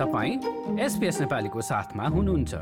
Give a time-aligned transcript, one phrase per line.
[0.00, 2.54] तपाईँ एसपिएस नेपालीको साथमा हुनुहुन्छ।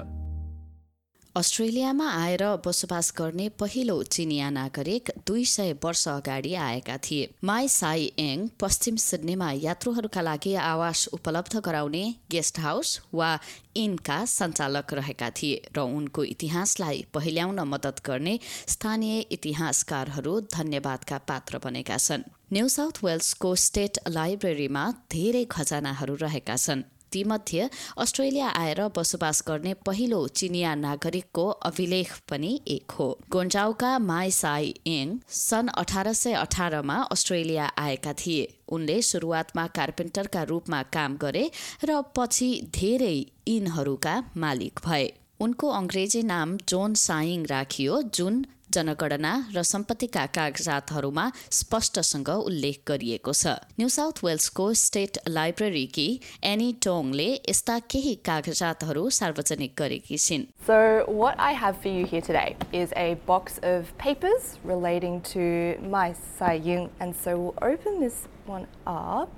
[1.37, 8.11] अस्ट्रेलियामा आएर बसोबास गर्ने पहिलो चिनिया नागरिक दुई सय वर्ष अगाडि आएका थिए। माई साई
[8.19, 13.31] एङ पश्चिम सिडनीमा यात्रुहरूका लागि आवास उपलब्ध गराउने गेस्ट हाउस वा
[13.77, 21.97] इनका सञ्चालक रहेका थिए र उनको इतिहासलाई पहिल्याउन मद्दत गर्ने स्थानीय इतिहासकारहरू धन्यवादका पात्र बनेका
[21.99, 29.75] छन्। न्यू साउथ वेल्सको स्टेट लाइब्रेरीमा धेरै खजानाहरू रहेका छन्। तीमध्ये अस्ट्रेलिया आएर बसोबास गर्ने
[29.87, 36.97] पहिलो चिनिया नागरिकको अभिलेख पनि एक हो। गोन्जाउका माई साई एङ सन् अठार सय अठारमा
[37.13, 41.51] अस्ट्रेलिया आएका थिए। उनले सुरुवातमा कार्पेन्टरका रूपमा काम गरे
[41.85, 43.17] र पछि धेरै
[43.49, 45.07] इनहरूका मालिक भए।
[45.41, 48.45] उनको अङ्ग्रेजी नाम जोन साइङ राखियो जुन
[48.75, 51.25] जनगणना र सम्पत्तिका कागजातहरूमा
[51.61, 56.09] स्पष्टसँग उल्लेख गरिएको छ न्यू साउथ वेल्सको स्टेट लाइब्रेरीकी
[56.53, 62.21] एनी टोङले यस्ता केही कागजातहरू सार्वजनिक गरेकी छिन् So, what I have for you here
[62.21, 66.91] today is a box of papers relating to Mai Sai Yung.
[67.01, 69.31] And so, we'll open this one up,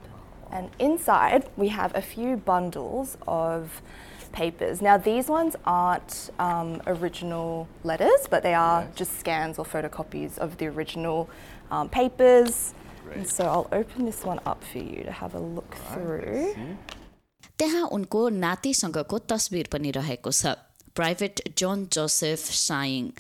[0.51, 3.81] and inside we have a few bundles of
[4.33, 4.81] papers.
[4.83, 10.57] Now, these ones aren't um, original letters, but they are just scans or photocopies of
[10.59, 11.29] the original
[11.71, 12.75] um, papers.
[13.15, 16.55] And so, I'll open this one up for you to have a look through.
[17.61, 20.57] त्यहाँ उनको नातिसँगको तस्बिर पनि रहेको छ
[20.97, 23.11] private John Joseph saying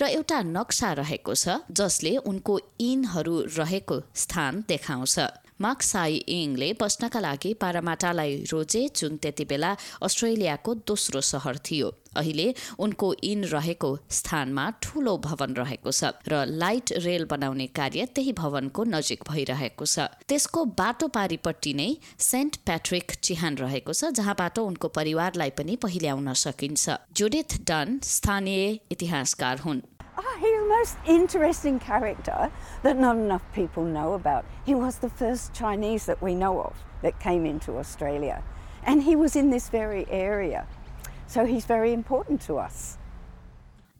[0.00, 5.18] र एउटा नक्सा रहेको छ जसले उनको इनहरू रहेको स्थान देखाउँछ
[5.60, 9.70] मार्क साई इङले बस्नका लागि पारामाटालाई रोजे जुन त्यति बेला
[10.02, 12.46] अस्ट्रेलियाको दोस्रो सहर थियो। अहिले
[12.78, 18.84] उनको इन रहेको स्थानमा ठूलो भवन रहेको छ र लाइट रेल बनाउने कार्य त्यही भवनको
[18.94, 25.50] नजिक भइरहेको छ। त्यसको बाटो पारिपट्टि नै सेन्ट प्याट्रिक चिहान रहेको छ जहाँबाट उनको परिवारलाई
[25.58, 29.82] पनि पहिल्याउन सकिन्छ। जुडिथ डन स्थानीय इतिहासकार हुन्।
[30.20, 32.50] Oh, he's a most interesting character
[32.82, 34.44] that not enough people know about.
[34.64, 38.42] He was the first Chinese that we know of that came into Australia.
[38.82, 40.66] And he was in this very area.
[41.26, 42.98] So he's very important to us.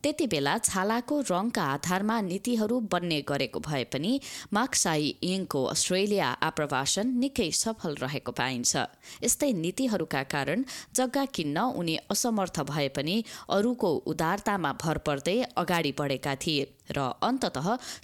[0.03, 4.13] त्यति बेला छालाको रङका आधारमा नीतिहरू बन्ने गरेको भए पनि
[4.55, 8.85] मार्क्साई इङको अस्ट्रेलिया आप्रवासन निकै सफल रहेको पाइन्छ
[9.25, 10.65] यस्तै नीतिहरूका कारण
[11.01, 13.17] जग्गा किन्न उनी असमर्थ भए पनि
[13.59, 17.59] अरूको उदारतामा भर पर्दै अगाडि बढेका थिए र अन्तत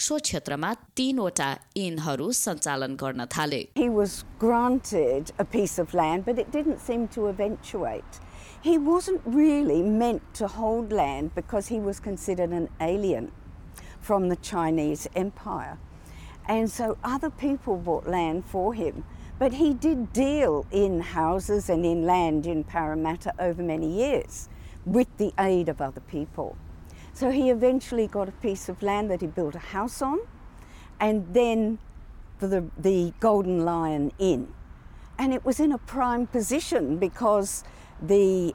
[0.08, 1.50] सो क्षेत्रमा तीनवटा
[1.86, 7.08] इनहरू सञ्चालन गर्न थाले He was granted a piece of land, but it didn't seem
[7.16, 8.20] to eventuate.
[8.64, 13.30] He wasn't really meant to hold land because he was considered an alien
[14.00, 15.76] from the Chinese Empire.
[16.48, 19.04] And so other people bought land for him.
[19.38, 24.48] But he did deal in houses and in land in Parramatta over many years
[24.86, 26.56] with the aid of other people.
[27.12, 30.20] So he eventually got a piece of land that he built a house on
[30.98, 31.80] and then
[32.38, 34.54] for the, the Golden Lion Inn.
[35.18, 37.62] And it was in a prime position because
[38.01, 38.53] the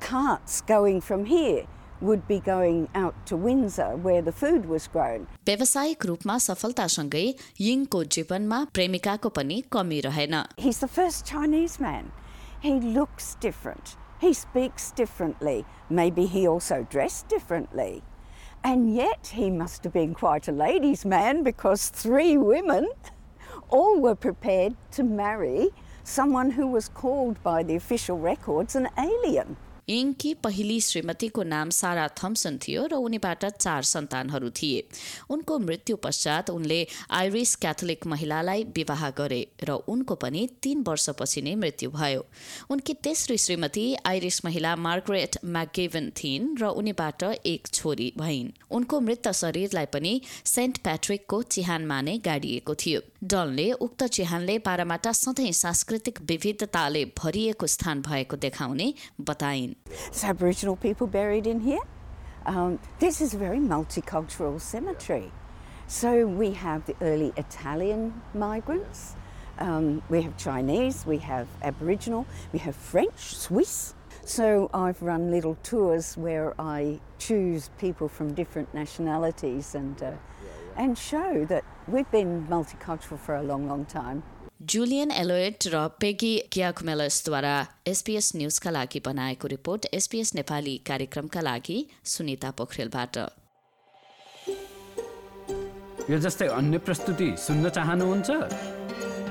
[0.00, 1.66] carts going from here
[2.00, 5.26] would be going out to Windsor where the food was grown.
[5.46, 7.24] व्यावसायिक रूपमा सफलतासँगै
[7.60, 12.10] यिङको जीवनमा प्रेमिकाको पनि कमी रहेन He's the first Chinese man.
[12.60, 13.96] He looks different.
[14.20, 15.64] He speaks differently.
[15.90, 18.02] Maybe he also dressed differently.
[18.64, 22.88] And yet he must have been quite a ladies' man because three women
[23.68, 25.70] all were prepared to marry
[26.07, 29.57] someone who was called by the official records an alien.
[29.89, 34.81] यिङकी पहिली श्रीमतीको नाम सारा Thompson थियो र उनीबाट चार सन्तानहरू थिए।
[35.29, 36.79] उनको मृत्यु पश्चात उनले
[37.11, 42.25] आइरिस क्याथोलिक महिलालाई विवाह गरे र उनको पनि तीन वर्षपछि नै मृत्यु भयो।
[42.69, 49.31] उनकी तेस्री श्रीमती आइरिस महिला मार्गरेट म्याकगेभन थिइन् र उनीबाट एक छोरी भइन्। उनको मृत
[49.33, 50.13] शरीरलाई पनि
[50.45, 58.01] सेन्ट प्याट्रिकको चिहानमा नै गाडिएको थियो। डनले उक्त चिहानले पारामाटा सधैँ सांस्कृतिक विविधताले भरिएको स्थान
[58.01, 59.75] भएको देखाउने बताइन्।
[60.17, 61.81] There's Aboriginal people buried in here.
[62.47, 65.31] Um, this is a very multicultural cemetery.
[65.85, 69.15] So we have the early Italian migrants,
[69.59, 73.93] um, we have Chinese, we have Aboriginal, we have French, Swiss.
[74.25, 80.13] So I've run little tours where I choose people from different nationalities and, uh,
[80.75, 84.23] and show that we've been multicultural for a long, long time.
[84.61, 87.55] Julian एलोएट र Peggy क्याकुमेलसद्वारा
[87.87, 93.17] SPS न्युजका लागि बनाएको report SPS Nepali कार्यक्रमका लागि सुनिता पोखरेलबाट।
[96.09, 98.29] यो जस्तै अन्य प्रस्तुति सुन्न चाहनुहुन्छ?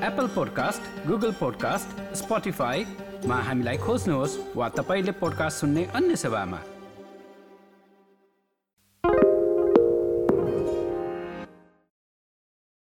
[0.06, 6.62] एप्पल पोडकास्ट गुगल पोडकास्ट स्पोटिफाईमा हामीलाई खोज्नुहोस् वा तपाईँले पोडकास्ट सुन्ने अन्य सेवामा।